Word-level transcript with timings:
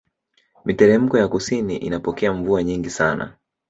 Miteremko 0.65 1.17
ya 1.17 1.27
kusini 1.27 1.77
inapokea 1.77 2.33
mvua 2.33 2.63
nyingi 2.63 2.89
sana 2.89 3.33